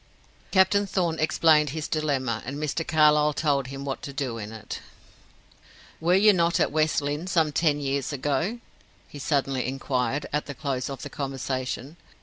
Captain 0.49 0.87
Thorn 0.87 1.19
explained 1.19 1.69
his 1.69 1.87
dilemma, 1.87 2.41
and 2.43 2.57
Mr. 2.57 2.83
Carlyle 2.83 3.33
told 3.33 3.67
him 3.67 3.85
what 3.85 4.01
to 4.01 4.11
do 4.11 4.39
in 4.39 4.51
it. 4.51 4.79
"Were 5.99 6.15
you 6.15 6.33
not 6.33 6.59
at 6.59 6.71
West 6.71 7.03
Lynne 7.03 7.27
some 7.27 7.51
ten 7.51 7.79
years 7.79 8.11
ago?" 8.11 8.57
he 9.07 9.19
suddenly 9.19 9.67
inquired, 9.67 10.25
at 10.33 10.47
the 10.47 10.55
close 10.55 10.89
of 10.89 11.03
the 11.03 11.11
conversation. 11.11 11.97